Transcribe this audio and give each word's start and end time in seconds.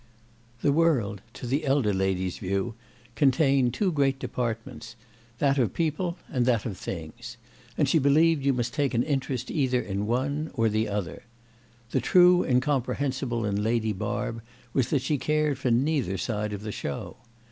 The 0.63 0.71
world, 0.73 1.21
to 1.35 1.45
the 1.45 1.63
elder 1.63 1.93
lady's 1.93 2.39
view, 2.39 2.73
contained 3.13 3.75
two 3.75 3.91
great 3.91 4.17
departments, 4.17 4.95
that 5.37 5.59
of 5.59 5.75
people 5.75 6.17
and 6.27 6.43
that 6.47 6.65
of 6.65 6.75
things; 6.75 7.37
and 7.77 7.87
she 7.87 7.99
believed 7.99 8.43
you 8.43 8.51
must 8.51 8.73
take 8.73 8.95
an 8.95 9.03
interest 9.03 9.51
either 9.51 9.79
in 9.79 10.07
one 10.07 10.49
or 10.55 10.69
the 10.69 10.87
other. 10.89 11.21
The 11.91 12.01
true 12.01 12.43
incomprehensible 12.43 13.45
in 13.45 13.61
Lady 13.61 13.93
Barb 13.93 14.41
was 14.73 14.89
that 14.89 15.03
she 15.03 15.19
cared 15.19 15.59
for 15.59 15.69
neither 15.69 16.17
side 16.17 16.51
of 16.51 16.63
the 16.63 16.71
show. 16.71 17.17